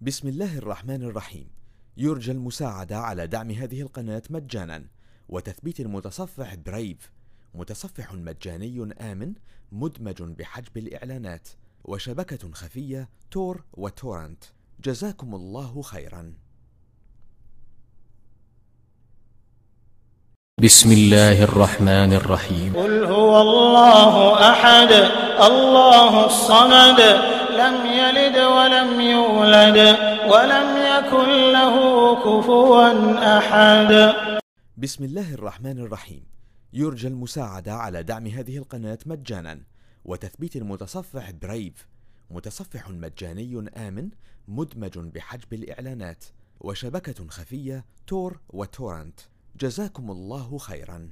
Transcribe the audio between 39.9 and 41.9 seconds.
وتثبيت المتصفح برايف